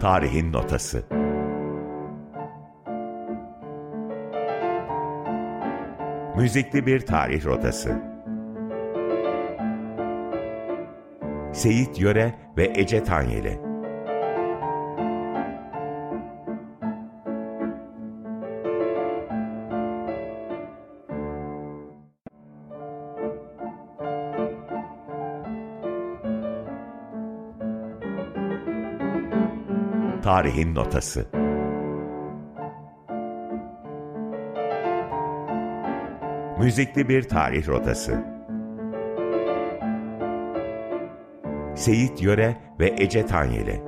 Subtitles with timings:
[0.00, 1.04] Tarihin Notası.
[6.36, 8.02] Müzikli bir tarih rotası.
[11.52, 13.67] Seyit Yöre ve Ece Tanyeli
[30.38, 31.26] Tarihin Notası.
[36.58, 38.24] Müzikli bir tarih rotası.
[41.74, 43.87] Seyit Yöre ve Ece Tanyeli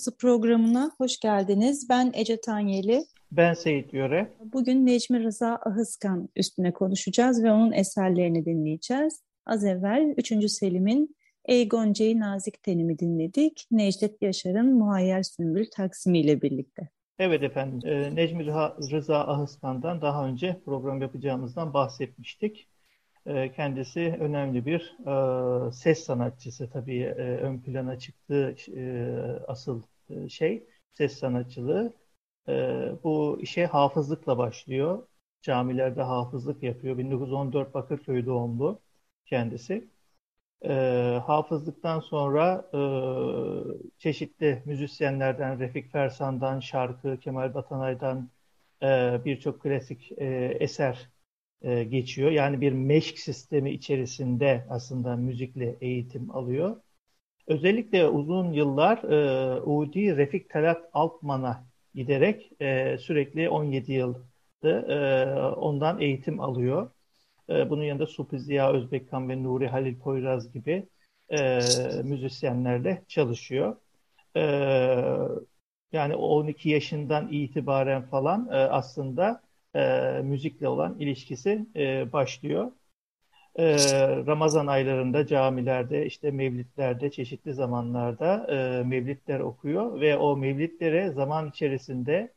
[0.00, 1.88] Notası programına hoş geldiniz.
[1.88, 3.04] Ben Ece Tanyeli.
[3.32, 4.32] Ben Seyit Yöre.
[4.52, 9.22] Bugün Necmi Rıza Ahıskan üstüne konuşacağız ve onun eserlerini dinleyeceğiz.
[9.46, 10.50] Az evvel 3.
[10.50, 13.66] Selim'in Ey Gonca'yı Nazik Tenimi dinledik.
[13.70, 16.88] Necdet Yaşar'ın Muhayyer Sümbül Taksimi ile birlikte.
[17.18, 18.46] Evet efendim, e, Necmi
[18.92, 22.68] Rıza Ahıskan'dan daha önce program yapacağımızdan bahsetmiştik.
[23.30, 24.96] E, kendisi önemli bir
[25.68, 28.54] e, ses sanatçısı tabii ön plana çıktığı
[29.48, 29.82] asıl
[30.28, 30.66] şey.
[30.92, 31.94] ses sanatçılığı.
[33.04, 35.06] Bu işe hafızlıkla başlıyor.
[35.42, 36.98] Camilerde hafızlık yapıyor.
[36.98, 38.80] 1914 Bakırköy doğumlu
[39.26, 39.88] kendisi.
[41.26, 42.70] Hafızlıktan sonra
[43.98, 48.30] çeşitli müzisyenlerden, Refik Fersan'dan, şarkı, Kemal Batanay'dan
[49.24, 50.12] birçok klasik
[50.60, 51.08] eser
[51.62, 52.30] e, geçiyor.
[52.30, 56.76] Yani bir meşk sistemi içerisinde aslında müzikle eğitim alıyor.
[57.46, 61.64] Özellikle uzun yıllar e, Udi Refik Talat Altman'a
[61.94, 64.24] giderek e, sürekli 17 yıldı
[64.88, 66.90] e, ondan eğitim alıyor.
[67.50, 70.88] E, bunun yanında Supi Ziya Özbekkan ve Nuri Halil Poyraz gibi
[71.30, 71.60] e,
[72.04, 73.76] müzisyenlerle çalışıyor.
[74.36, 74.40] E,
[75.92, 79.42] yani 12 yaşından itibaren falan e, aslında
[79.74, 82.72] e, müzikle olan ilişkisi e, başlıyor.
[83.56, 83.76] E,
[84.26, 92.32] Ramazan aylarında camilerde, işte mevlitlerde, çeşitli zamanlarda e, mevlitler okuyor ve o mevlitlere zaman içerisinde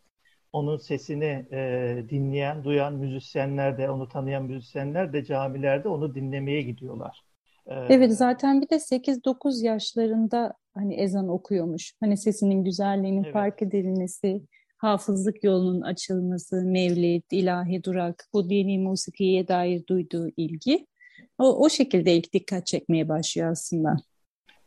[0.53, 7.24] onun sesini e, dinleyen, duyan müzisyenler de, onu tanıyan müzisyenler de camilerde onu dinlemeye gidiyorlar.
[7.65, 11.94] E, evet zaten bir de 8-9 yaşlarında hani ezan okuyormuş.
[12.00, 13.33] Hani sesinin güzelliğinin evet.
[13.33, 14.41] fark edilmesi,
[14.83, 20.88] hafızlık yolunun açılması, mevlid, ilahi durak, bu dini musikiye dair duyduğu ilgi
[21.38, 23.97] o, o şekilde ilk dikkat çekmeye başlıyor aslında.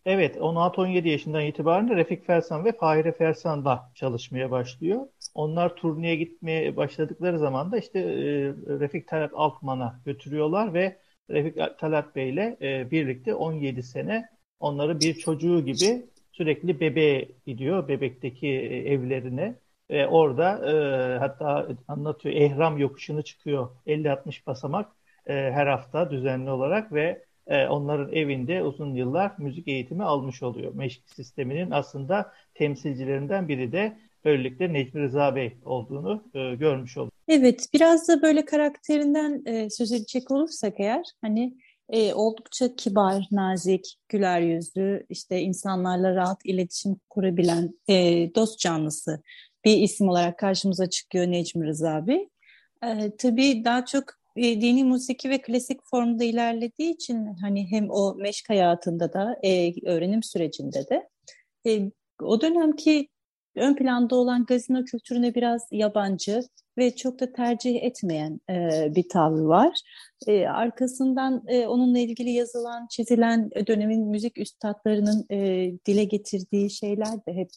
[0.07, 5.07] Evet, 16-17 yaşından itibaren Refik Fersan ve Fahire Fersan'la çalışmaya başlıyor.
[5.35, 8.05] Onlar turneye gitmeye başladıkları zaman da işte e,
[8.81, 10.97] Refik Talat Altman'a götürüyorlar ve
[11.31, 14.29] Refik Talat Bey ile e, birlikte 17 sene
[14.61, 19.66] onları bir çocuğu gibi sürekli bebeğe gidiyor, bebekteki e, evlerine.
[19.91, 24.93] E, orada e, hatta anlatıyor ehram yokuşunu çıkıyor 50-60 basamak
[25.27, 30.75] e, her hafta düzenli olarak ve e, onların evinde uzun yıllar müzik eğitimi almış oluyor.
[30.75, 37.13] Meşk sisteminin aslında temsilcilerinden biri de böylelikle Necmi Rıza Bey olduğunu e, görmüş oluyor.
[37.29, 41.57] Evet biraz da böyle karakterinden e, söz edecek olursak eğer hani
[41.89, 47.95] e, oldukça kibar, nazik, güler yüzlü, işte insanlarla rahat iletişim kurabilen e,
[48.35, 49.23] dost canlısı
[49.67, 52.29] bir isim olarak karşımıza çıkıyor Necmi Rıza Bey.
[52.85, 54.05] E, tabii daha çok
[54.37, 59.73] e, dini musiki ve klasik formda ilerlediği için hani hem o meşk hayatında da e,
[59.91, 61.09] öğrenim sürecinde de
[61.67, 61.91] e,
[62.23, 63.09] o dönemki
[63.57, 66.41] ön planda olan gazino kültürüne biraz yabancı
[66.79, 69.81] ve çok da tercih etmeyen e, bir tavrı var.
[70.27, 77.33] E, arkasından e, onunla ilgili yazılan, çizilen dönemin müzik üstadlarının e, dile getirdiği şeyler de
[77.33, 77.49] hep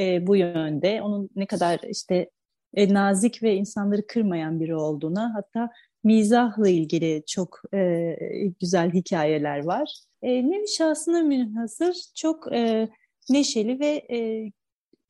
[0.00, 1.02] e, bu yönde.
[1.02, 2.30] Onun ne kadar işte
[2.74, 5.70] e, nazik ve insanları kırmayan biri olduğuna hatta
[6.04, 8.16] mizahla ilgili çok e,
[8.60, 9.94] güzel hikayeler var.
[10.22, 12.88] E, Nevi şahsına münhasır çok e,
[13.30, 14.50] neşeli ve e,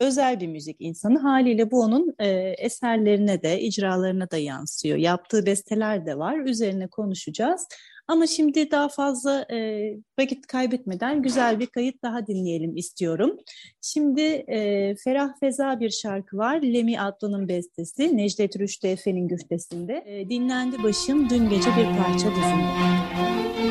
[0.00, 1.18] özel bir müzik insanı.
[1.18, 2.28] Haliyle bu onun e,
[2.58, 4.98] eserlerine de, icralarına da yansıyor.
[4.98, 6.38] Yaptığı besteler de var.
[6.38, 7.66] Üzerine konuşacağız.
[8.10, 9.90] Ama şimdi daha fazla e,
[10.20, 13.36] vakit kaybetmeden güzel bir kayıt daha dinleyelim istiyorum.
[13.80, 16.62] Şimdi e, Ferah Feza bir şarkı var.
[16.62, 18.16] Lemi Adlı'nın bestesi.
[18.16, 20.04] Necdet Rüştü Efe'nin güftesinde.
[20.06, 23.69] E, dinlendi başım dün gece bir parça dizinde.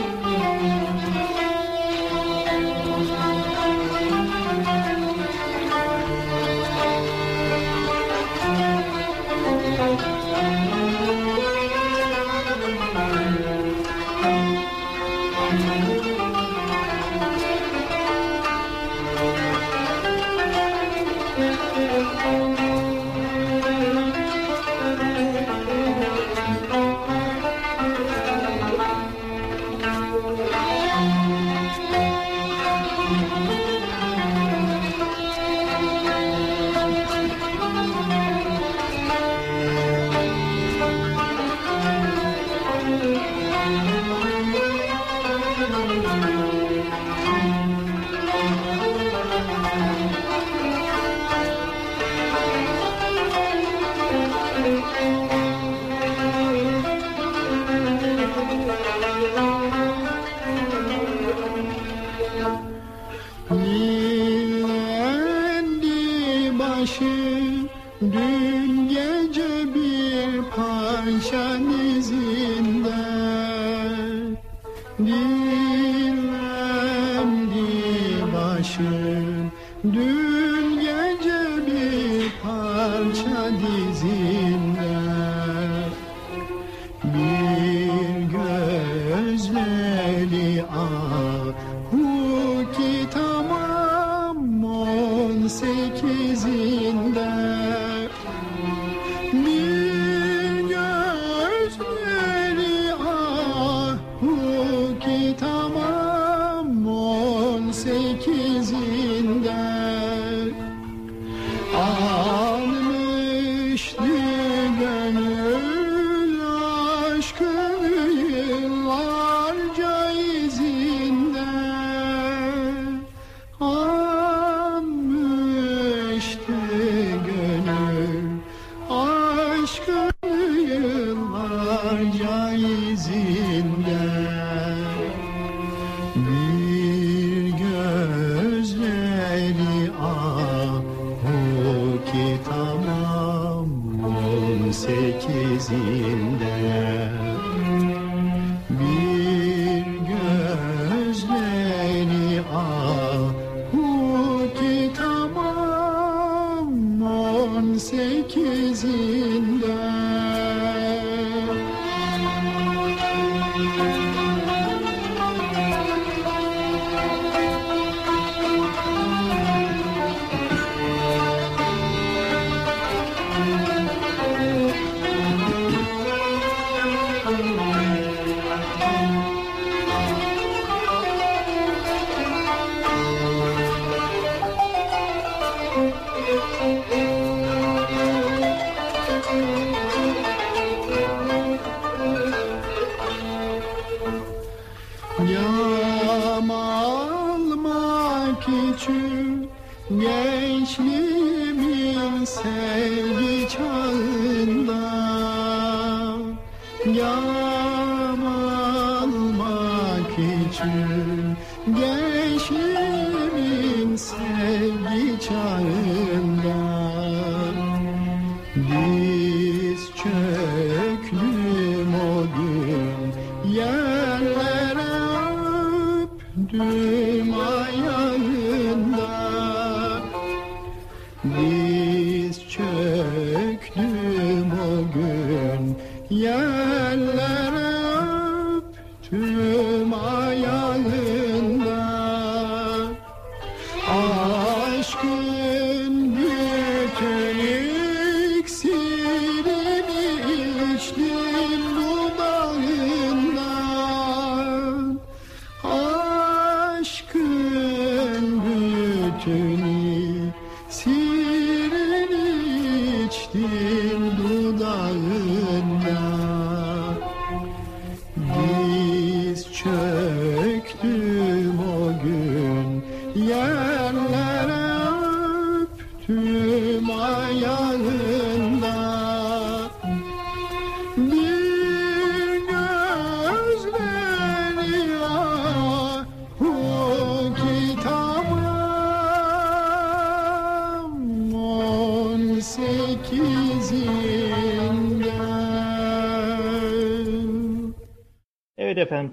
[231.26, 231.59] Efendim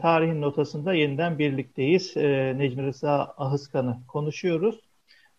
[0.07, 2.17] tarihin notasında yeniden birlikteyiz.
[2.17, 4.81] E, Necmi Rıza Ahıskan'ı konuşuyoruz.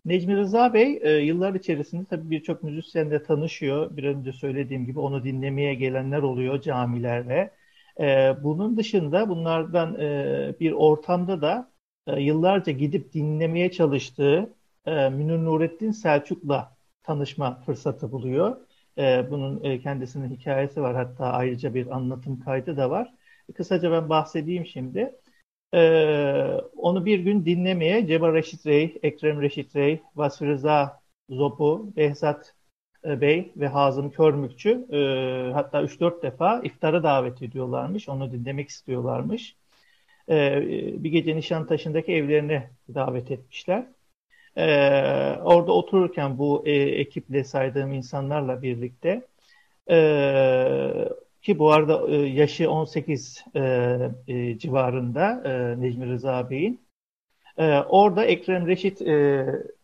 [0.05, 3.97] Necmi Rıza Bey e, yıllar içerisinde tabii birçok müzisyenle tanışıyor.
[3.97, 7.51] Bir önce söylediğim gibi onu dinlemeye gelenler oluyor camilerle.
[7.99, 11.71] E, bunun dışında bunlardan e, bir ortamda da
[12.07, 14.53] e, yıllarca gidip dinlemeye çalıştığı
[14.85, 18.57] e, Münir Nurettin Selçuk'la tanışma fırsatı buluyor.
[18.97, 23.13] E, bunun e, kendisinin hikayesi var hatta ayrıca bir anlatım kaydı da var.
[23.55, 25.15] Kısaca ben bahsedeyim şimdi.
[25.73, 32.55] Ee, onu bir gün dinlemeye Cemal Reşit Rey, Ekrem Reşit Rey, Vasfi Rıza Zopu, Behzat
[33.05, 34.97] e, Bey ve Hazım Körmükçü e,
[35.53, 38.09] hatta 3-4 defa iftara davet ediyorlarmış.
[38.09, 39.55] Onu dinlemek istiyorlarmış.
[40.29, 40.61] E,
[41.03, 43.87] bir gece Nişantaşı'ndaki evlerine davet etmişler.
[44.57, 44.65] E,
[45.43, 49.27] orada otururken bu e, ekiple saydığım insanlarla birlikte
[49.89, 49.97] e,
[51.41, 53.61] ki bu arada e, yaşı 18 e,
[54.27, 55.33] e, civarında
[55.77, 56.87] Necmi Rıza Bey'in.
[57.89, 59.01] Orada Ekrem Reşit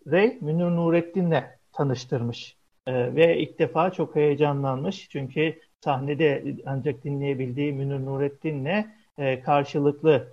[0.08, 1.44] Rey Münir Nurettin'le
[1.74, 2.58] tanıştırmış.
[2.88, 5.10] Ve ilk defa çok heyecanlanmış.
[5.10, 8.86] Çünkü sahnede ancak dinleyebildiği Münir Nurettin'le
[9.46, 10.28] karşılıklı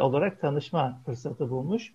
[0.00, 1.92] olarak tanışma fırsatı bulmuş.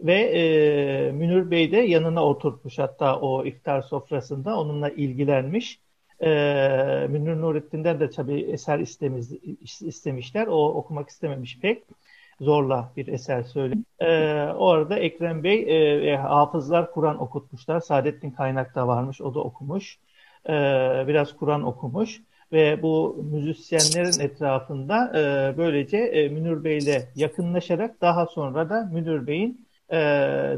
[0.00, 5.80] Ve e, Münir Bey de yanına oturtmuş hatta o iftar sofrasında onunla ilgilenmiş
[6.24, 9.32] e, Münir Nurettin'den de tabii eser istemiz,
[9.80, 10.46] istemişler.
[10.46, 11.82] O okumak istememiş pek.
[12.40, 13.74] Zorla bir eser söyle.
[14.00, 14.08] E,
[14.58, 15.64] o arada Ekrem Bey
[16.12, 17.80] e, hafızlar Kur'an okutmuşlar.
[17.80, 19.20] Saadettin Kaynak da varmış.
[19.20, 19.98] O da okumuş.
[20.48, 20.52] E,
[21.06, 22.20] biraz Kur'an okumuş.
[22.52, 29.26] Ve bu müzisyenlerin etrafında e, böylece e, Münir Bey ile yakınlaşarak daha sonra da Münir
[29.26, 29.98] Bey'in e,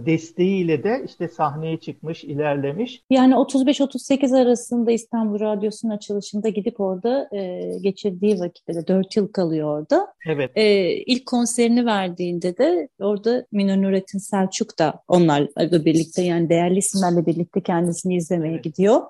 [0.07, 3.03] desteğiyle de işte sahneye çıkmış, ilerlemiş.
[3.11, 9.79] Yani 35-38 arasında İstanbul Radyosu'nun açılışında gidip orada e, geçirdiği vakitte de 4 yıl kalıyor
[9.79, 10.07] orada.
[10.27, 10.51] Evet.
[10.55, 17.27] E, ilk konserini verdiğinde de orada Münir Nurettin Selçuk da onlarla birlikte yani değerli isimlerle
[17.27, 18.65] birlikte kendisini izlemeye evet.
[18.65, 19.01] gidiyor.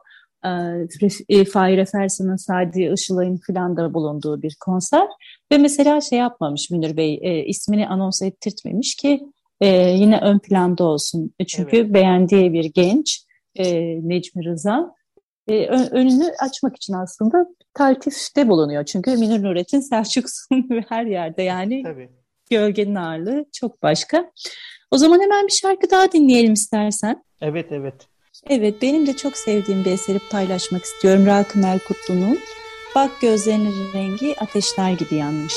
[1.28, 5.08] e, Fahire Fersan'ın, Sadi Işılay'ın filan da bulunduğu bir konser.
[5.52, 9.20] Ve mesela şey yapmamış Münir Bey, e, ismini anons ettirtmemiş ki
[9.60, 11.34] e, yine ön planda olsun.
[11.48, 11.94] Çünkü evet.
[11.94, 13.74] beğendiği bir genç e,
[14.08, 14.94] Necmi Rıza
[15.48, 18.84] e, önünü açmak için aslında taltifte bulunuyor.
[18.84, 22.08] Çünkü Münir Nurettin Selçuksun her yerde yani Tabii.
[22.50, 24.30] gölgenin ağırlığı çok başka.
[24.90, 27.24] O zaman hemen bir şarkı daha dinleyelim istersen.
[27.40, 27.94] Evet, evet.
[28.48, 31.26] Evet, benim de çok sevdiğim bir eseri paylaşmak istiyorum.
[31.26, 32.38] Rakım El Kutlu'nun
[32.96, 35.54] Bak gözlerinin rengi ateşler gibi yanmış.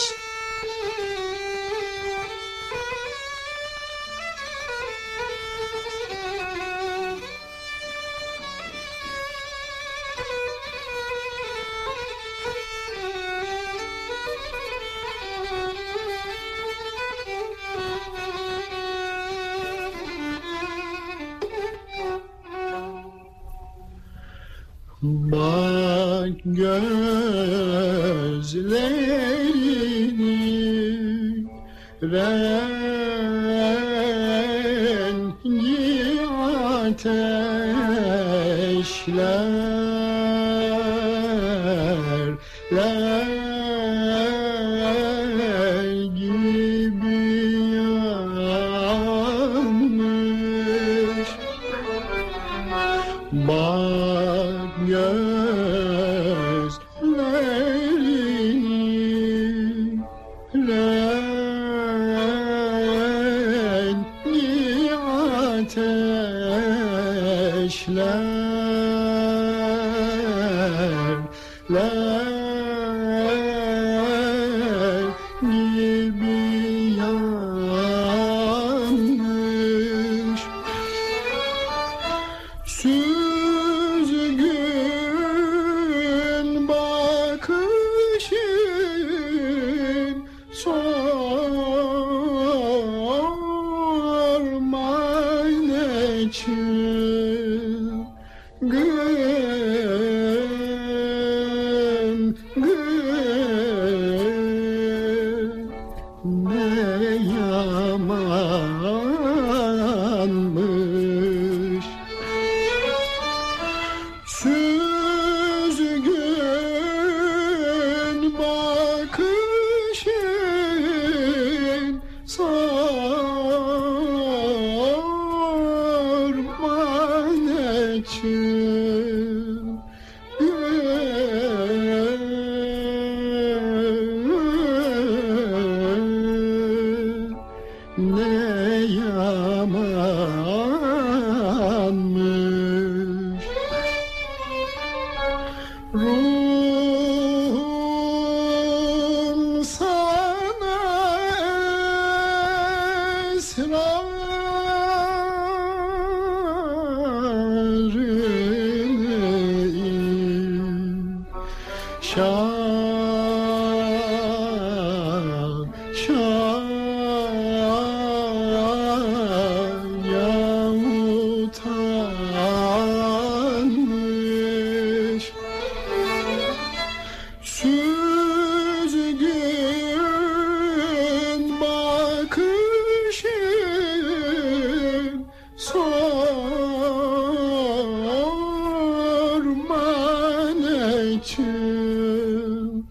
[191.17, 192.86] Too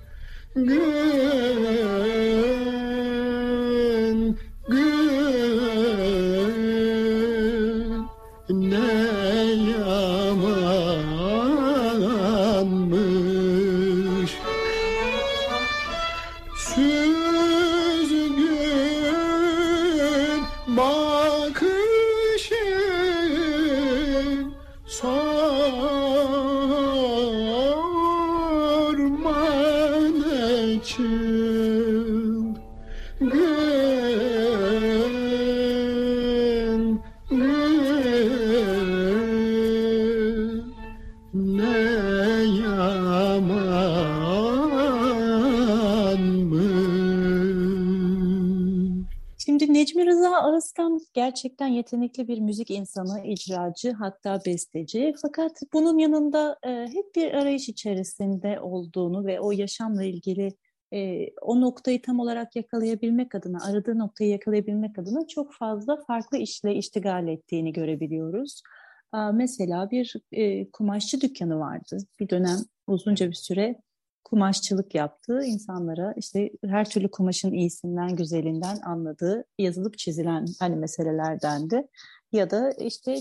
[0.55, 1.08] Good.
[51.29, 55.15] Gerçekten yetenekli bir müzik insanı, icracı hatta besteci.
[55.23, 60.49] Fakat bunun yanında e, hep bir arayış içerisinde olduğunu ve o yaşamla ilgili
[60.95, 66.75] e, o noktayı tam olarak yakalayabilmek adına, aradığı noktayı yakalayabilmek adına çok fazla farklı işle
[66.75, 68.63] iştigal ettiğini görebiliyoruz.
[69.33, 71.99] Mesela bir e, kumaşçı dükkanı vardı.
[72.21, 73.81] Bir dönem uzunca bir süre
[74.31, 81.87] kumaşçılık yaptığı insanlara işte her türlü kumaşın iyisinden, güzelinden anladığı yazılıp çizilen hani meselelerdendi.
[82.33, 83.17] Ya da işte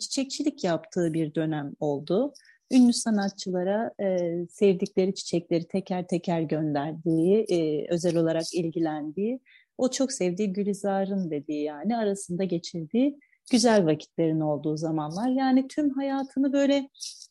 [0.00, 2.32] çiçekçilik yaptığı bir dönem oldu.
[2.72, 9.40] Ünlü sanatçılara e, sevdikleri çiçekleri teker teker gönderdiği, e, özel olarak ilgilendiği,
[9.78, 13.18] o çok sevdiği Gülizar'ın dediği yani arasında geçirdiği
[13.50, 15.28] güzel vakitlerin olduğu zamanlar.
[15.28, 16.88] Yani tüm hayatını böyle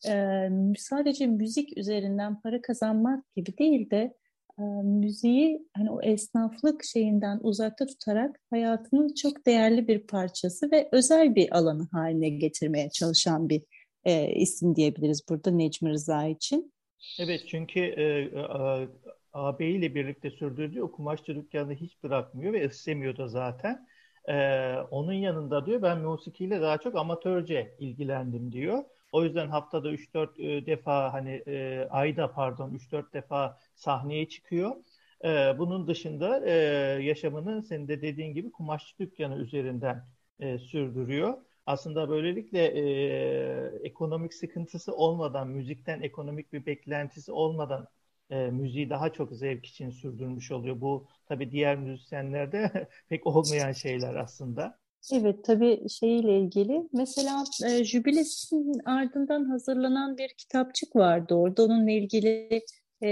[0.08, 4.14] e, sadece müzik üzerinden para kazanmak gibi değil de
[4.60, 11.36] e, müziği hani o esnaflık şeyinden uzakta tutarak hayatının çok değerli bir parçası ve özel
[11.36, 13.62] bir alanı haline getirmeye çalışan bir
[14.06, 16.74] e, isim diyebiliriz burada Necmi Rıza için.
[17.20, 18.42] Evet çünkü e, e,
[19.34, 23.88] ağabeyiyle birlikte sürdürdüğü o kumaşçı dükkanını hiç bırakmıyor ve istemiyor da zaten.
[24.30, 28.84] Ee, onun yanında diyor ben musikiyle daha çok amatörce ilgilendim diyor.
[29.12, 34.76] O yüzden haftada 3-4 e, defa hani e, ayda pardon 3-4 defa sahneye çıkıyor.
[35.24, 36.52] E, bunun dışında e,
[37.04, 40.08] yaşamını senin de dediğin gibi kumaşçı dükkanı üzerinden
[40.40, 41.38] e, sürdürüyor.
[41.66, 47.88] Aslında böylelikle e, ekonomik sıkıntısı olmadan, müzikten ekonomik bir beklentisi olmadan
[48.32, 50.82] e, müziği daha çok zevk için sürdürmüş oluyor.
[50.82, 54.82] Bu tabii diğer müzisyenlerde pek olmayan şeyler aslında.
[55.14, 62.62] Evet tabii şeyle ilgili mesela e, Jübiles'in ardından hazırlanan bir kitapçık vardı orada onunla ilgili
[63.02, 63.10] e,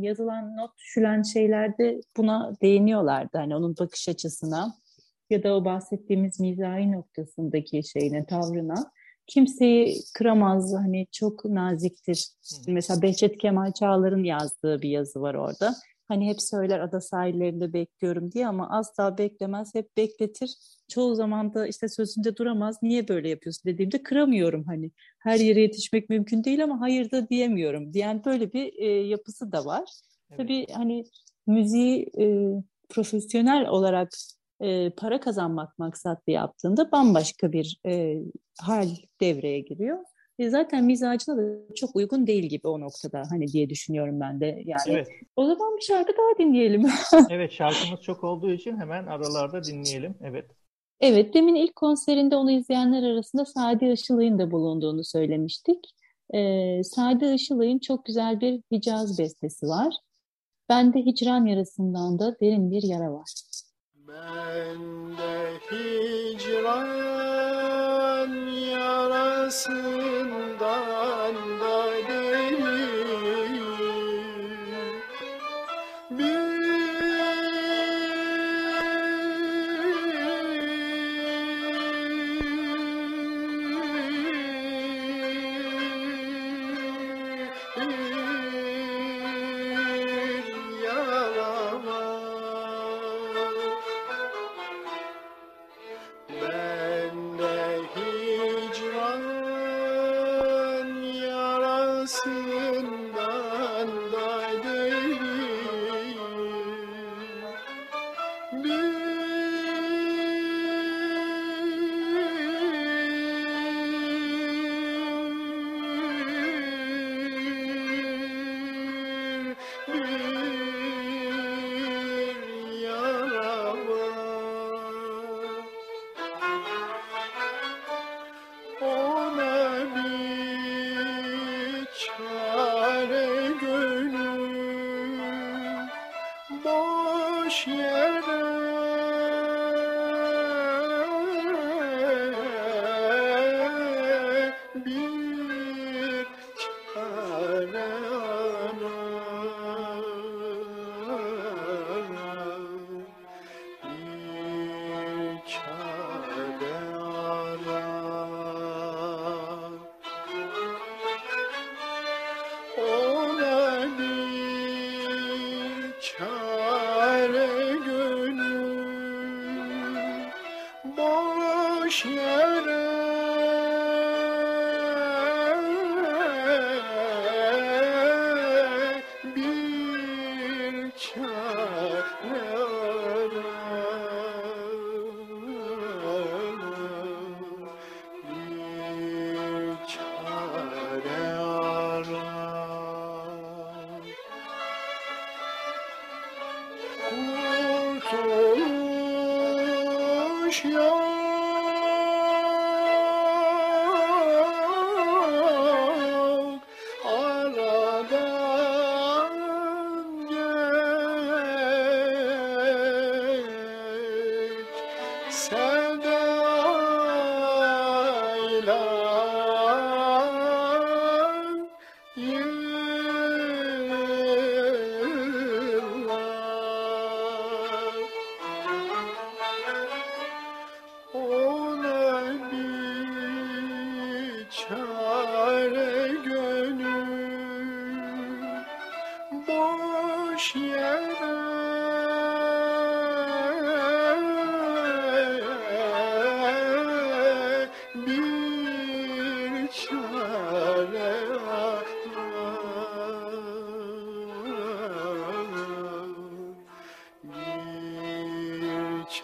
[0.00, 4.74] yazılan not düşülen şeylerde buna değiniyorlardı hani onun bakış açısına
[5.30, 8.92] ya da o bahsettiğimiz mizahi noktasındaki şeyine tavrına
[9.26, 12.28] kimseyi kıramaz hani çok naziktir.
[12.66, 15.74] Mesela Behçet Kemal Çağlar'ın yazdığı bir yazı var orada.
[16.08, 20.50] Hani hep söyler ada sahillerinde bekliyorum diye ama asla beklemez, hep bekletir.
[20.88, 22.78] Çoğu zaman da işte sözünde duramaz.
[22.82, 24.90] Niye böyle yapıyorsun dediğimde kıramıyorum hani.
[25.18, 29.64] Her yere yetişmek mümkün değil ama hayır da diyemiyorum diyen böyle bir e, yapısı da
[29.64, 29.84] var.
[30.30, 30.38] Evet.
[30.38, 31.04] Tabii hani
[31.46, 32.24] müziği e,
[32.88, 34.10] profesyonel olarak
[34.60, 38.18] e, para kazanmak maksatlı yaptığında bambaşka bir e,
[38.60, 38.88] hal
[39.20, 39.98] devreye giriyor.
[40.38, 44.62] E, zaten mizacına da çok uygun değil gibi o noktada hani diye düşünüyorum ben de.
[44.64, 45.08] Yani evet.
[45.36, 46.86] o zaman bir şarkı daha dinleyelim.
[47.30, 50.14] evet şarkımız çok olduğu için hemen aralarda dinleyelim.
[50.20, 50.46] Evet.
[51.00, 55.78] Evet demin ilk konserinde onu izleyenler arasında Sadi Işılay'ın da bulunduğunu söylemiştik.
[56.34, 59.94] Ee, Sadi Işılay'ın çok güzel bir Hicaz bestesi var.
[60.68, 63.30] Bende hicran yarasından da derin bir yara var.
[64.14, 66.90] Bende hicran
[68.70, 70.24] yarasından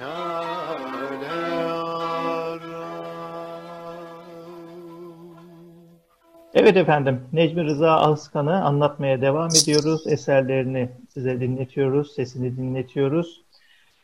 [0.00, 0.50] da
[6.54, 10.06] Evet efendim, Necmi Rıza Alskan'ı anlatmaya devam ediyoruz.
[10.06, 13.42] Eserlerini size dinletiyoruz, sesini dinletiyoruz.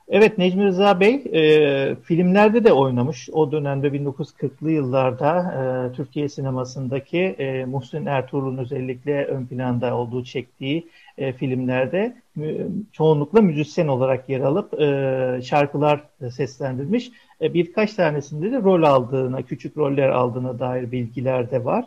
[0.08, 3.28] Evet Necmi Rıza Bey e, filmlerde de oynamış.
[3.32, 10.88] O dönemde 1940'lı yıllarda e, Türkiye sinemasındaki e, Muhsin Ertuğrul'un özellikle ön planda olduğu çektiği
[11.18, 17.10] e, filmlerde mü, çoğunlukla müzisyen olarak yer alıp e, şarkılar seslendirmiş.
[17.40, 21.84] E, birkaç tanesinde de rol aldığına, küçük roller aldığına dair bilgiler de var.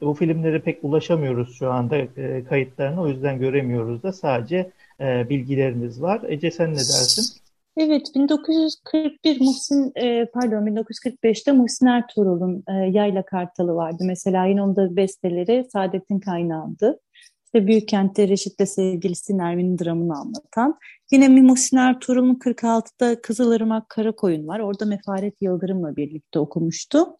[0.00, 6.02] Bu filmlere pek ulaşamıyoruz şu anda e, kayıtlarını o yüzden göremiyoruz da sadece e, bilgilerimiz
[6.02, 6.20] var.
[6.28, 7.41] Ece sen ne dersin?
[7.76, 14.04] Evet 1941 Muhsin e, pardon 1945'te Muhsin Ertuğrul'un e, Yayla Kartalı vardı.
[14.06, 17.00] Mesela yine onda besteleri Saadet'in kaynağıydı.
[17.44, 20.78] İşte Büyük Kent'te Reşit'le sevgilisi Nermin'in dramını anlatan.
[21.12, 24.60] Yine Muhsin Ertuğrul'un 46'da Kızılırmak Karakoyun var.
[24.60, 27.16] Orada Mefaret Yıldırım'la birlikte okumuştu.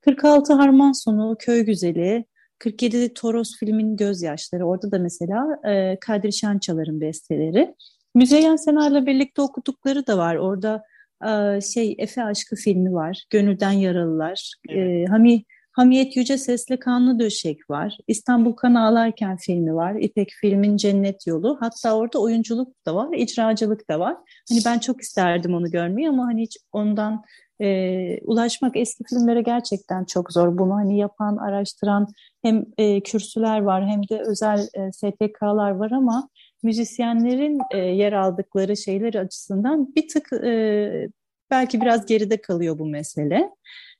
[0.00, 2.24] 46 Harman Sonu, Köy Güzeli,
[2.58, 4.64] 47 Toros filmin Gözyaşları.
[4.64, 7.74] Orada da mesela e, Kadri Şançalar'ın besteleri.
[8.16, 10.36] Müzeyyen Senar'la birlikte okudukları da var.
[10.36, 10.82] Orada
[11.26, 13.24] e, şey Efe Aşkı filmi var.
[13.30, 14.52] Gönülden Yaralılar.
[14.68, 15.10] E, evet.
[15.10, 17.98] Hami, Hamiyet Yüce Sesli Kanlı Döşek var.
[18.08, 19.94] İstanbul Kan Ağlarken filmi var.
[19.94, 21.56] İpek filmin Cennet Yolu.
[21.60, 24.16] Hatta orada oyunculuk da var, icracılık da var.
[24.48, 27.22] Hani ben çok isterdim onu görmeyi ama hani hiç ondan
[27.60, 30.58] e, ulaşmak eski filmlere gerçekten çok zor.
[30.58, 32.06] Bunu hani yapan, araştıran
[32.42, 36.28] hem e, kürsüler var hem de özel e, STK'lar var ama
[36.66, 41.08] müzisyenlerin e, yer aldıkları şeyler açısından bir tık e,
[41.50, 43.50] belki biraz geride kalıyor bu mesele.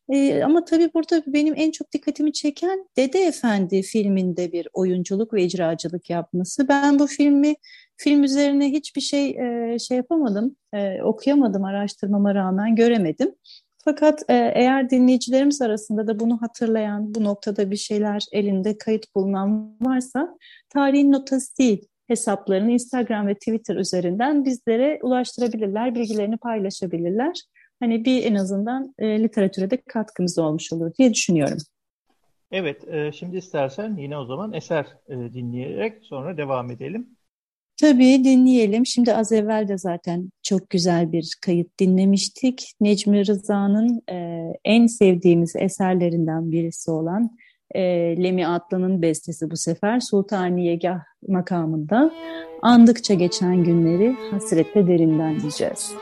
[0.08, 5.42] E, ama tabii burada benim en çok dikkatimi çeken Dede Efendi filminde bir oyunculuk ve
[5.42, 6.68] icracılık yapması.
[6.68, 7.54] Ben bu filmi
[7.96, 13.34] film üzerine hiçbir şey e, şey yapamadım, e, okuyamadım araştırmama rağmen göremedim.
[13.84, 19.76] Fakat e, eğer dinleyicilerimiz arasında da bunu hatırlayan, bu noktada bir şeyler elinde kayıt bulunan
[19.80, 27.42] varsa tarihin notası değil hesaplarını Instagram ve Twitter üzerinden bizlere ulaştırabilirler, bilgilerini paylaşabilirler.
[27.80, 31.58] Hani bir en azından e, literatüre de katkımız olmuş olur diye düşünüyorum.
[32.50, 37.16] Evet, e, şimdi istersen yine o zaman eser e, dinleyerek sonra devam edelim.
[37.80, 38.86] Tabii dinleyelim.
[38.86, 42.72] Şimdi az evvel de zaten çok güzel bir kayıt dinlemiştik.
[42.80, 47.36] Necmi Rıza'nın e, en sevdiğimiz eserlerinden birisi olan
[47.74, 47.82] e,
[48.22, 52.10] Lemi Atlı'nın bestesi bu sefer Sultaniyegah makamında.
[52.62, 55.94] Andıkça geçen günleri hasretle derinden diyeceğiz.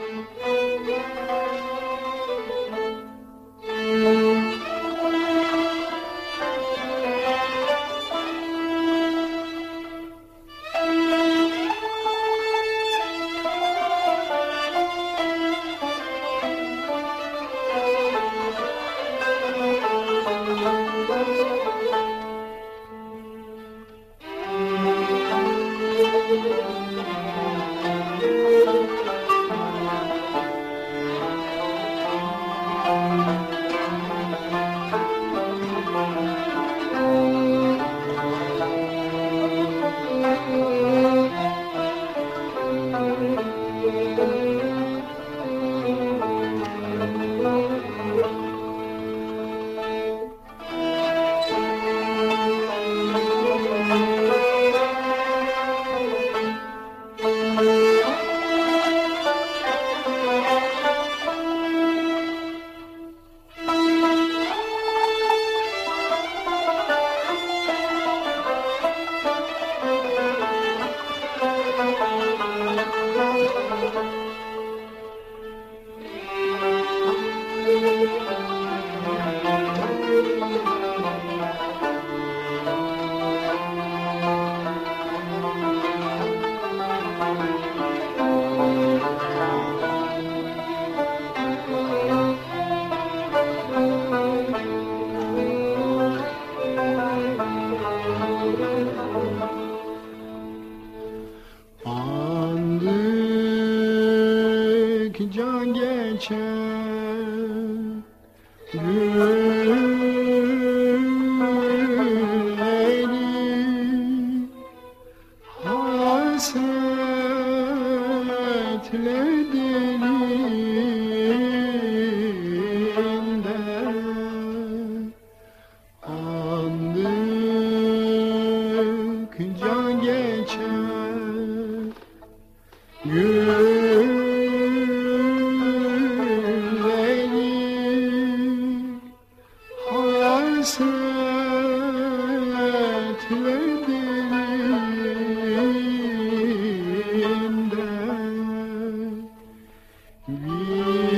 [150.55, 151.14] Música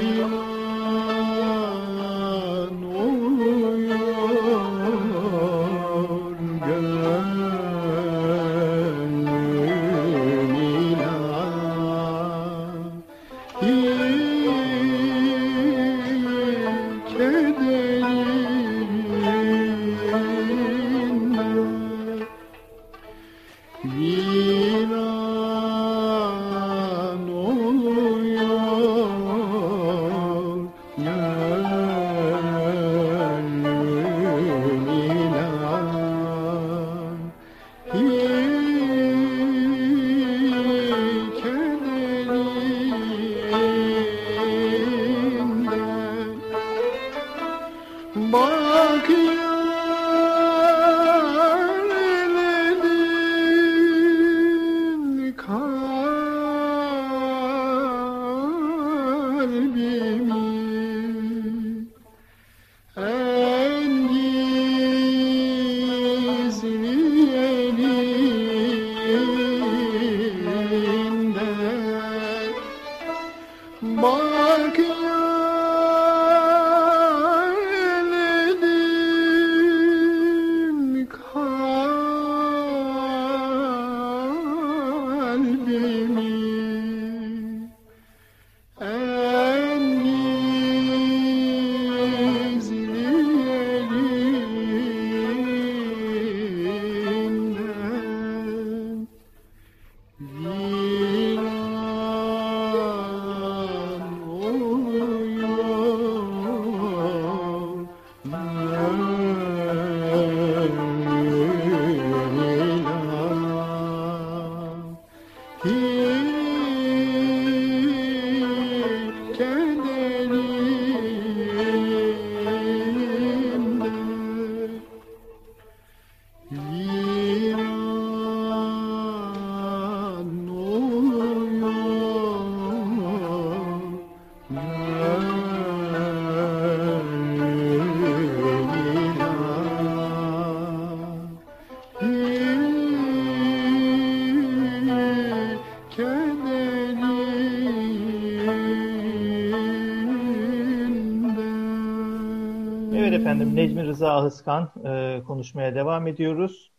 [153.97, 156.73] Rıza Ahıskan e, konuşmaya devam ediyoruz.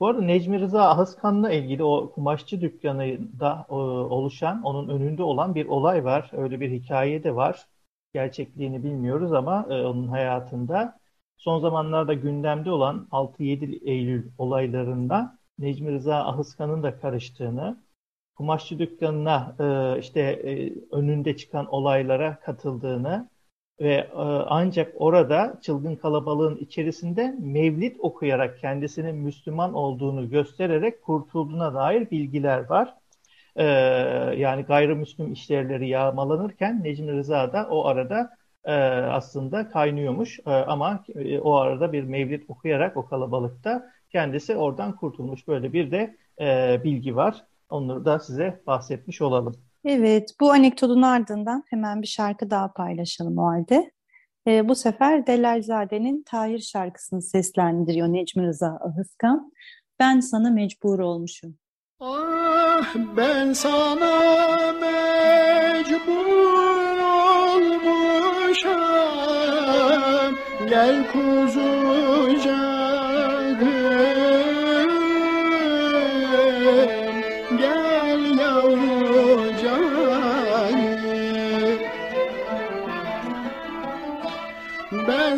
[0.00, 5.66] Bu arada Necmi Rıza Ahıskan'la ilgili o kumaşçı dükkanında e, oluşan, onun önünde olan bir
[5.66, 6.30] olay var.
[6.32, 7.66] Öyle bir hikaye de var.
[8.14, 11.00] Gerçekliğini bilmiyoruz ama e, onun hayatında
[11.36, 17.82] son zamanlarda gündemde olan 6-7 Eylül olaylarında Necmi Rıza Ahıskan'ın da karıştığını,
[18.34, 23.28] kumaşçı dükkanına e, işte e, önünde çıkan olaylara katıldığını
[23.80, 24.08] ve e,
[24.48, 32.94] ancak orada çılgın kalabalığın içerisinde mevlid okuyarak kendisinin Müslüman olduğunu göstererek kurtulduğuna dair bilgiler var.
[33.56, 33.64] E,
[34.36, 38.30] yani gayrimüslim işlerleri yağmalanırken Necmi Rıza da o arada
[38.64, 41.04] e, aslında kaynıyormuş ama
[41.42, 45.48] o arada bir mevlid okuyarak o kalabalıkta kendisi oradan kurtulmuş.
[45.48, 46.16] Böyle bir de
[46.84, 47.44] bilgi var.
[47.70, 49.69] Onları da size bahsetmiş olalım.
[49.84, 53.90] Evet, bu anekdotun ardından hemen bir şarkı daha paylaşalım o halde.
[54.46, 59.52] Ee, bu sefer Delalzade'nin Tahir şarkısını seslendiriyor Necmi Rıza Ahıskan.
[59.98, 61.56] Ben sana mecbur olmuşum.
[62.00, 66.20] Ah ben sana mecbur
[66.98, 68.80] olmuşam
[70.68, 71.69] Gel kuzucağım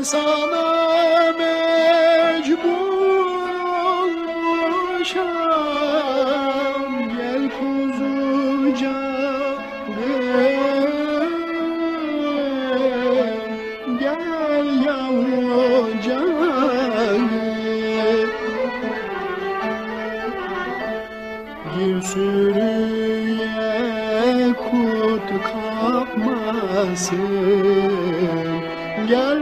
[0.03, 2.73] Sana mecbur
[3.93, 5.23] olmuşam.
[7.17, 8.93] Gel kuzucam
[14.01, 16.33] Gel yavrucam
[21.75, 23.63] Gir sürüye
[24.55, 27.23] kut kapmasın.
[29.09, 29.42] Gel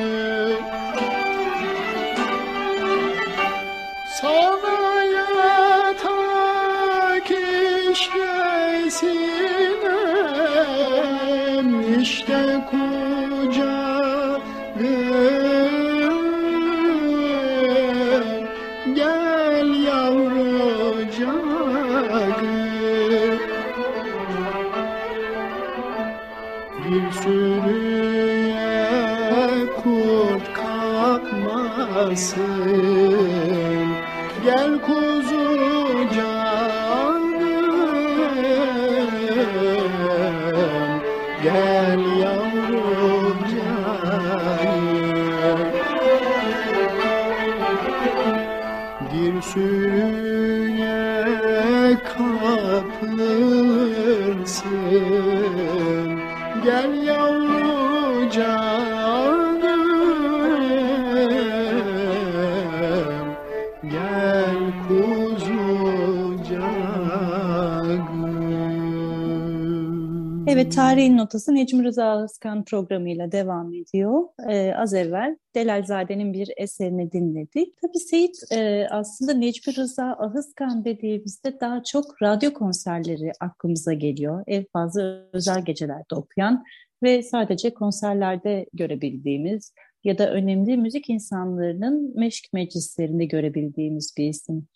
[70.75, 74.23] Tarihin Notası Necmi Rıza Özkan programıyla devam ediyor.
[74.49, 77.81] Ee, az evvel Delalzade'nin bir eserini dinledik.
[77.81, 84.43] Tabii Seyit e, aslında Necmi Rıza Ahızkan dediğimizde daha çok radyo konserleri aklımıza geliyor.
[84.47, 85.01] En fazla
[85.33, 86.63] özel gecelerde okuyan
[87.03, 94.67] ve sadece konserlerde görebildiğimiz ya da önemli müzik insanlarının meşk meclislerinde görebildiğimiz bir isim.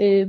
[0.00, 0.26] Ee,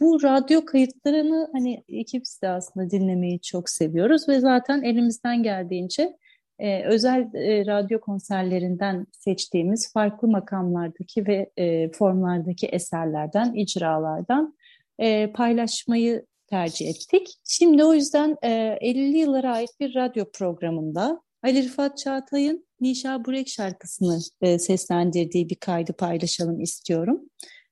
[0.00, 6.16] bu radyo kayıtlarını hani ikimiz de aslında dinlemeyi çok seviyoruz ve zaten elimizden geldiğince
[6.58, 14.54] e, özel e, radyo konserlerinden seçtiğimiz farklı makamlardaki ve e, formlardaki eserlerden, icralardan
[14.98, 17.28] e, paylaşmayı tercih ettik.
[17.44, 18.48] Şimdi o yüzden e,
[18.82, 25.56] 50'li yıllara ait bir radyo programında Ali Rıfat Çağatay'ın Nişa Burek şarkısını e, seslendirdiği bir
[25.56, 27.20] kaydı paylaşalım istiyorum.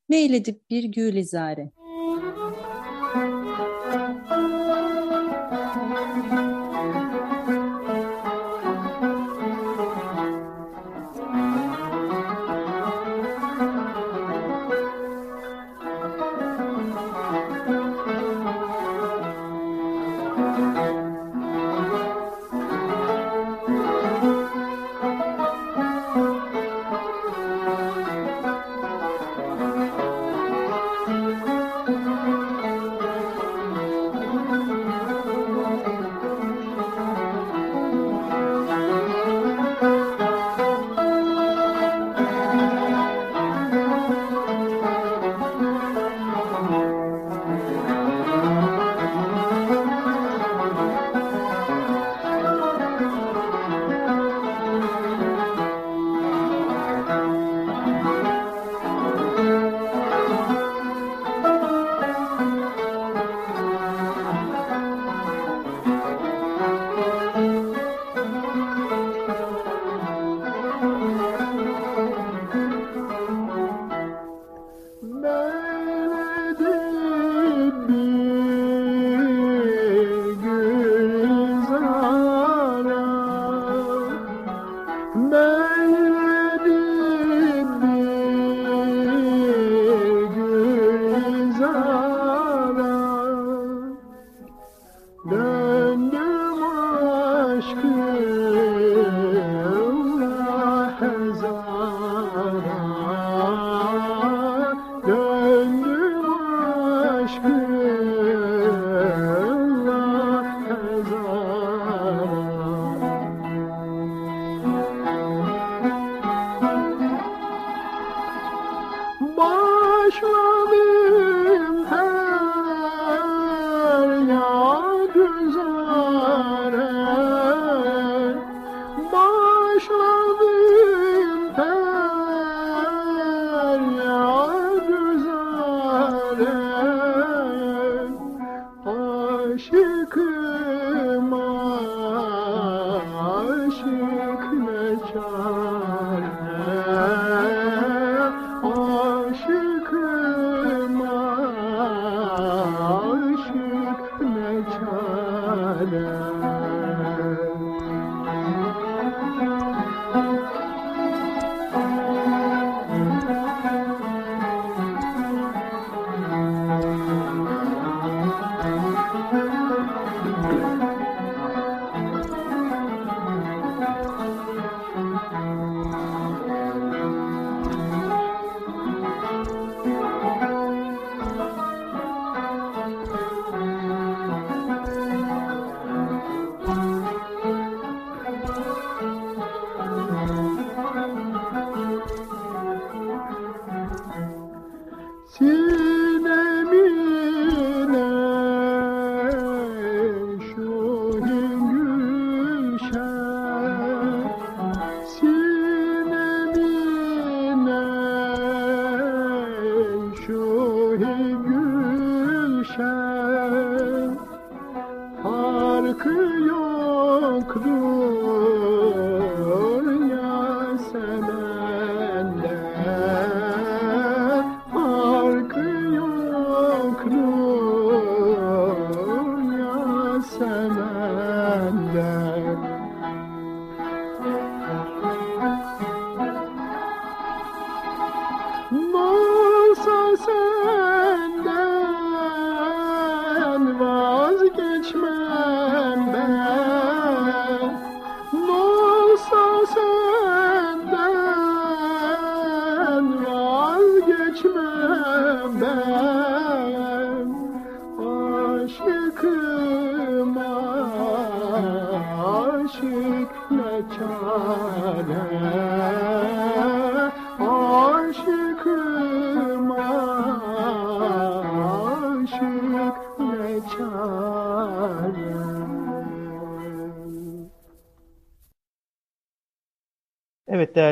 [0.08, 1.70] Meyledip bir gülizare.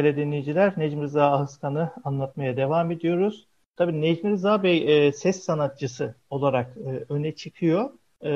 [0.04, 3.46] Değerli dinleyiciler, Necmi Rıza Ahıskan'ı anlatmaya devam ediyoruz.
[3.76, 7.90] Tabii Necmi Rıza Bey e, ses sanatçısı olarak e, öne çıkıyor.
[8.24, 8.30] E,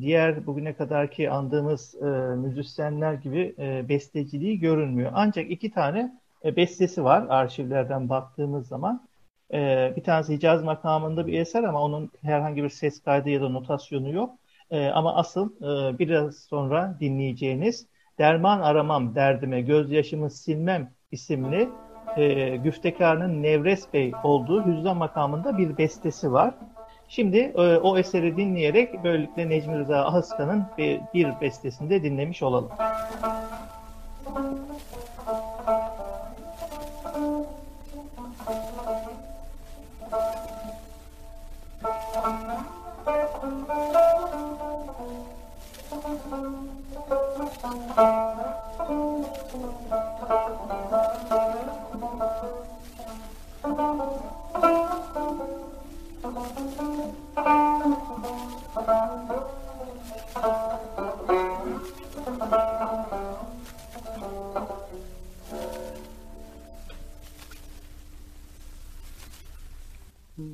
[0.00, 2.06] diğer bugüne kadarki andığımız e,
[2.36, 5.10] müzisyenler gibi e, besteciliği görünmüyor.
[5.14, 9.08] Ancak iki tane e, bestesi var arşivlerden baktığımız zaman.
[9.52, 13.48] E, bir tanesi Hicaz makamında bir eser ama onun herhangi bir ses kaydı ya da
[13.48, 14.34] notasyonu yok.
[14.70, 17.86] E, ama asıl e, biraz sonra dinleyeceğiniz
[18.18, 21.68] Derman Aramam Derdime Gözyaşımı Silmem isimli
[22.16, 26.54] e, Güftekar'ın Nevres Bey olduğu hüzzam makamında bir bestesi var.
[27.08, 32.70] Şimdi e, o eseri dinleyerek böylelikle Necmi Rıza Ahıska'nın bir, bir bestesini de dinlemiş olalım.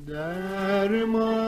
[0.09, 1.38] Derman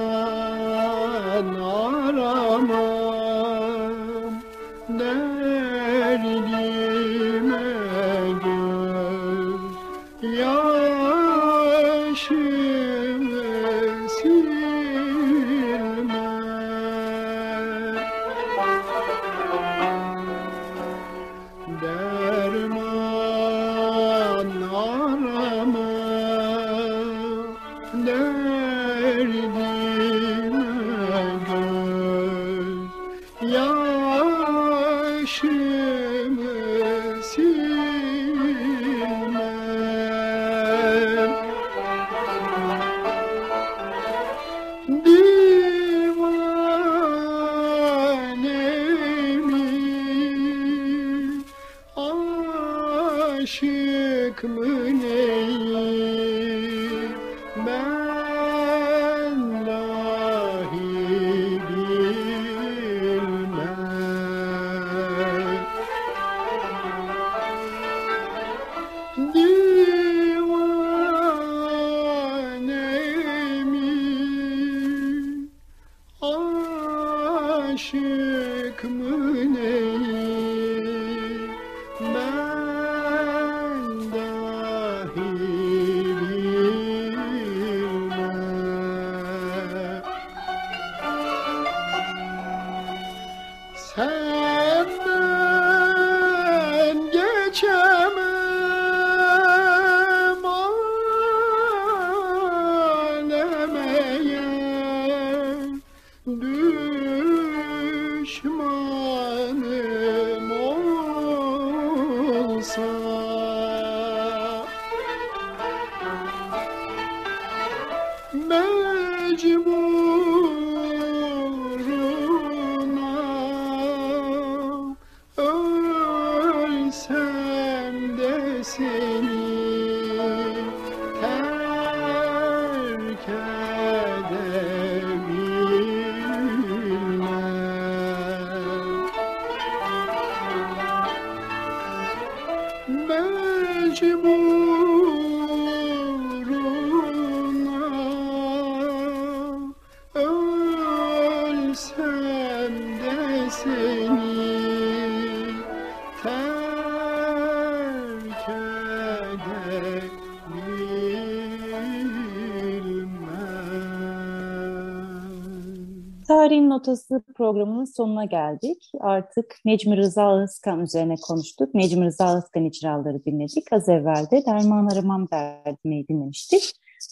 [166.82, 168.92] Notası programının sonuna geldik.
[169.00, 171.74] Artık Necmi Rıza Ağızkan üzerine konuştuk.
[171.74, 173.74] Necmi Rıza Ağızkan icraları dinledik.
[173.74, 176.64] Az evvel de Derman Aramam Derdime'yi dinlemiştik.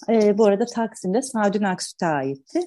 [0.09, 2.59] Ee, bu arada Taksim'de Sadun Aksüt'e aitti.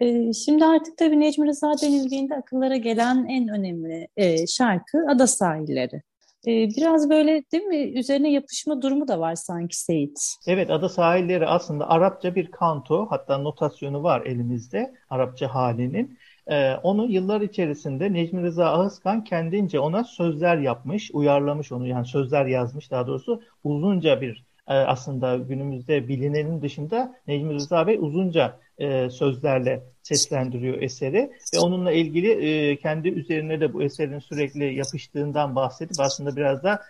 [0.00, 6.02] Ee, şimdi artık tabii Necmi Rıza denildiğinde akıllara gelen en önemli e, şarkı Ada Sahilleri.
[6.46, 10.18] Ee, biraz böyle değil mi üzerine yapışma durumu da var sanki Seyit.
[10.46, 16.18] Evet, Ada Sahilleri aslında Arapça bir kanto, hatta notasyonu var elimizde, Arapça halinin.
[16.50, 22.46] Ee, onu yıllar içerisinde Necmi Rıza Ahıskan kendince ona sözler yapmış, uyarlamış onu, yani sözler
[22.46, 29.10] yazmış daha doğrusu uzunca bir e, aslında günümüzde bilinenin dışında Necmi Rıza Bey uzunca e,
[29.10, 36.00] sözlerle seslendiriyor eseri ve onunla ilgili e, kendi üzerine de bu eserin sürekli yapıştığından bahsedip
[36.00, 36.82] aslında biraz da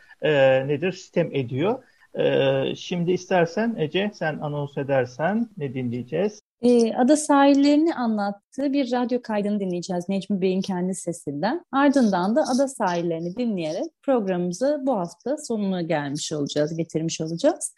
[0.66, 1.82] nedir sitem ediyor.
[2.18, 6.42] E, şimdi istersen Ece sen anons edersen ne dinleyeceğiz?
[6.62, 11.64] E, ada sahillerini anlattığı bir radyo kaydını dinleyeceğiz Necmi Bey'in kendi sesinden.
[11.72, 17.74] Ardından da ada sahillerini dinleyerek programımızı bu hafta sonuna gelmiş olacağız, getirmiş olacağız.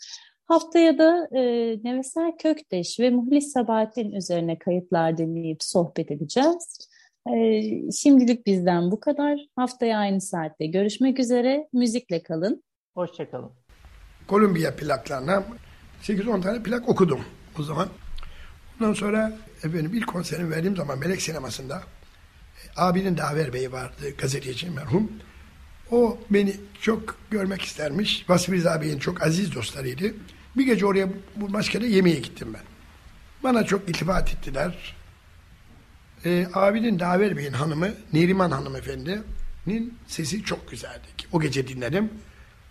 [0.47, 1.41] Haftaya da e,
[1.85, 6.89] Nevesel Kökteş ve Muhlis Sabahattin üzerine kayıtlar dinleyip sohbet edeceğiz.
[7.35, 7.63] E,
[7.93, 9.47] şimdilik bizden bu kadar.
[9.57, 11.69] Haftaya aynı saatte görüşmek üzere.
[11.73, 12.63] Müzikle kalın.
[12.95, 13.64] Hoşçakalın.
[14.27, 15.45] Kolombiya plaklarına
[16.03, 17.21] 8-10 tane plak okudum
[17.59, 17.89] o zaman.
[18.81, 24.71] Ondan sonra efendim ilk konserimi verdiğim zaman Melek Sineması'nda e, abinin Daver Bey vardı gazeteci
[24.71, 25.13] merhum.
[25.91, 28.25] O beni çok görmek istermiş.
[28.29, 30.15] Vasfi Rıza Bey'in çok aziz dostlarıydı.
[30.57, 32.63] Bir gece oraya bu maskede yemeğe gittim ben.
[33.43, 34.95] Bana çok iltifat ettiler.
[36.25, 41.07] Ee, abinin Daver Bey'in hanımı Neriman hanımefendinin sesi çok güzeldi.
[41.33, 42.11] O gece dinledim.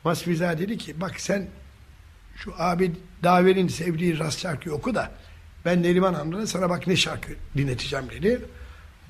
[0.06, 1.47] Vasfi Rıza dedi ki bak sen
[2.36, 2.91] şu abi
[3.24, 5.12] Daver'in sevdiği rast şarkıyı oku da
[5.66, 8.41] ben Neriman Hanım'la sana bak ne şarkı dinleteceğim dedi.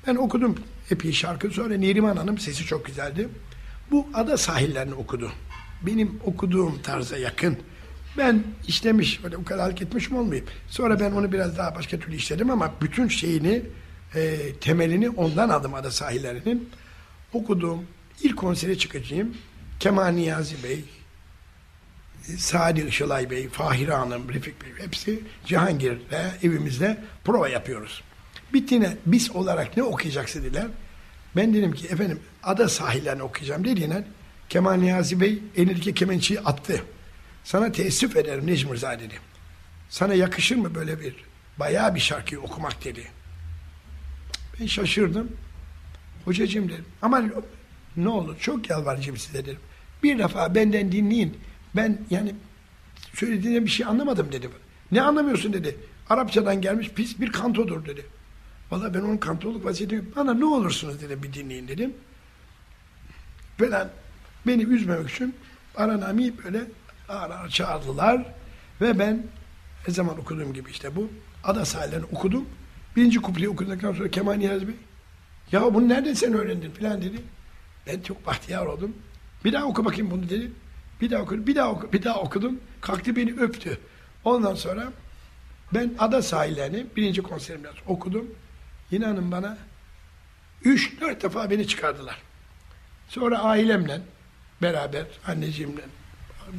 [0.06, 0.58] Ben okudum
[0.90, 1.50] epey şarkı.
[1.50, 3.28] Sonra Neriman Hanım sesi çok güzeldi.
[3.90, 5.32] Bu ada sahillerini okudu.
[5.82, 7.58] Benim okuduğum tarza yakın.
[8.18, 10.46] Ben işlemiş, öyle ukalalık etmişim olmayayım.
[10.68, 13.62] Sonra ben onu biraz daha başka türlü işledim ama bütün şeyini,
[14.14, 16.70] e, temelini ondan aldım ada sahillerinin.
[17.32, 17.84] Okuduğum
[18.22, 19.34] ilk konsere çıkacağım.
[19.84, 20.84] Kemal Niyazi Bey,
[22.38, 28.02] Sadi Işılay Bey, Fahire Hanım, Refik Bey hepsi Cihangir'de evimizde prova yapıyoruz.
[28.52, 30.66] Bittiğine biz olarak ne okuyacaksın dediler.
[31.36, 34.04] Ben dedim ki efendim ada sahillerini okuyacağım dediğine
[34.48, 36.82] Kemal Niyazi Bey elindeki kemençeyi attı.
[37.44, 39.14] Sana teessüf ederim Necmi Rıza dedi.
[39.88, 41.14] Sana yakışır mı böyle bir
[41.58, 43.06] bayağı bir şarkıyı okumak dedi.
[44.60, 45.32] Ben şaşırdım.
[46.24, 46.84] Hocacığım dedim.
[47.02, 47.22] Ama
[47.96, 49.58] ne olur çok yalvaracağım size dedim.
[50.04, 51.36] Bir defa benden dinleyin.
[51.76, 52.34] Ben yani
[53.14, 54.50] söylediğine bir şey anlamadım dedim.
[54.92, 55.76] Ne anlamıyorsun dedi.
[56.10, 58.06] Arapçadan gelmiş pis bir kantodur dedi.
[58.70, 61.94] Valla ben onun kantoluk vaziyetini bana ne olursunuz dedim bir dinleyin dedim.
[63.58, 63.88] Falan
[64.46, 65.34] beni üzmemek için
[65.76, 66.60] Aranami böyle
[67.08, 68.26] ağır ağır çağırdılar
[68.80, 69.26] ve ben
[69.88, 71.08] ne zaman okuduğum gibi işte bu
[71.44, 72.48] ada sahillerini okudum.
[72.96, 74.74] Birinci kupleyi okuduktan sonra Kemal Niyazi Bey
[75.52, 77.16] ya bunu nereden sen öğrendin falan dedi.
[77.86, 78.94] Ben çok bahtiyar oldum.
[79.44, 80.50] Bir daha oku bakayım bunu dedi.
[81.00, 82.60] Bir daha okudum, bir daha okudum, bir daha okudum.
[82.80, 83.78] Kalktı beni öptü.
[84.24, 84.92] Ondan sonra
[85.74, 88.26] ben ada sahillerini birinci konserimde okudum.
[88.90, 89.58] İnanın bana
[90.64, 92.22] üç dört defa beni çıkardılar.
[93.08, 94.00] Sonra ailemle
[94.62, 95.82] beraber anneciğimle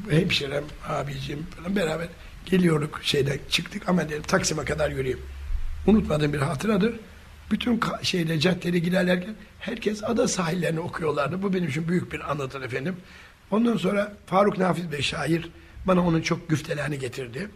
[0.10, 2.08] hemşirem, abicim falan beraber
[2.46, 5.22] geliyorduk şeyden çıktık ama dedim Taksim'e kadar yürüyeyim.
[5.88, 6.96] Unutmadığım bir hatıradır.
[7.52, 11.42] Bütün şeyde caddede giderlerken herkes ada sahillerini okuyorlardı.
[11.44, 12.96] Bu benim için büyük bir anıdır efendim.
[13.52, 15.50] Ondan sonra Faruk Nafiz Bey şair
[15.86, 17.50] bana onun çok güftelerini getirdi.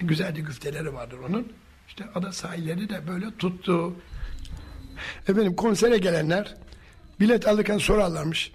[0.00, 1.52] Güzel de güfteleri vardır onun.
[1.88, 3.94] İşte ada sahilleri de böyle tuttu.
[5.28, 6.54] Efendim konsere gelenler
[7.20, 8.52] bilet alırken sorarlarmış.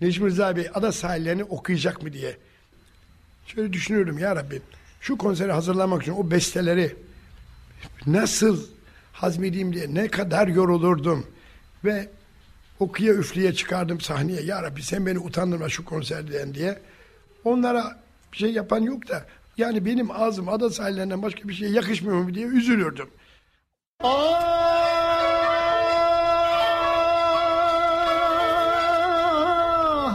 [0.00, 2.36] Necmi Rıza Bey ada sahillerini okuyacak mı diye.
[3.46, 4.62] Şöyle düşünüyorum ya Rabbi.
[5.00, 6.96] Şu konseri hazırlamak için o besteleri
[8.06, 8.75] nasıl
[9.16, 11.26] hazmedeyim diye ne kadar yorulurdum.
[11.84, 12.08] Ve
[12.80, 14.42] okuya üfleye çıkardım sahneye.
[14.42, 16.78] Ya Rabbi sen beni utandırma şu konserden diye.
[17.44, 17.98] Onlara
[18.32, 19.24] bir şey yapan yok da
[19.56, 23.08] yani benim ağzım ada sahillerinden başka bir şey yakışmıyor mu diye üzülürdüm.
[24.00, 24.36] Ah,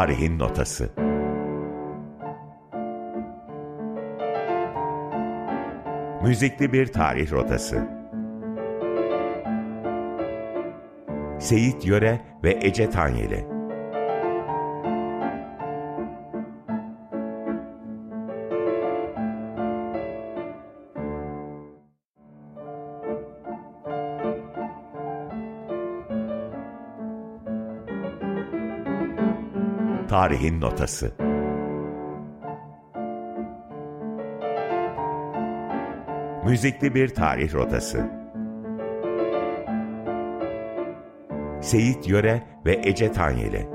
[0.06, 0.90] Tarihin Notası.
[6.24, 7.88] Müzikli bir tarih rotası.
[11.40, 13.55] Seyit Yöre ve Ece Tanyeli
[30.26, 31.12] Tarihin Notası.
[36.46, 38.10] Müzikli bir tarih rotası.
[41.62, 43.75] Seyit Yöre ve Ece Tanyeli